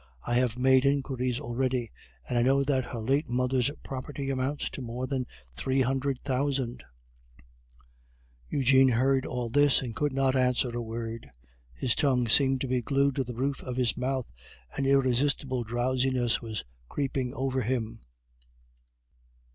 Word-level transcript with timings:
I 0.25 0.33
have 0.33 0.57
made 0.57 0.83
inquiries 0.83 1.39
already, 1.39 1.91
and 2.27 2.35
I 2.35 2.41
know 2.41 2.63
that 2.63 2.85
her 2.85 2.97
late 2.97 3.29
mother's 3.29 3.69
property 3.83 4.31
amounts 4.31 4.67
to 4.71 4.81
more 4.81 5.05
than 5.05 5.27
three 5.55 5.81
hundred 5.81 6.19
thousand" 6.23 6.83
Eugene 8.49 8.87
heard 8.87 9.27
all 9.27 9.47
this, 9.47 9.79
and 9.79 9.95
could 9.95 10.11
not 10.11 10.35
answer 10.35 10.75
a 10.75 10.81
word; 10.81 11.29
his 11.75 11.93
tongue 11.95 12.27
seemed 12.27 12.61
to 12.61 12.67
be 12.67 12.81
glued 12.81 13.13
to 13.17 13.23
the 13.23 13.35
roof 13.35 13.61
of 13.61 13.75
his 13.77 13.95
mouth, 13.95 14.25
an 14.75 14.87
irresistible 14.87 15.63
drowsiness 15.63 16.41
was 16.41 16.63
creeping 16.89 17.31
over 17.35 17.61
him. 17.61 17.99